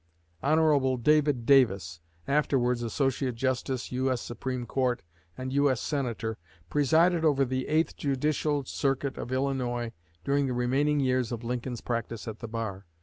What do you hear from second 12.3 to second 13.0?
the bar.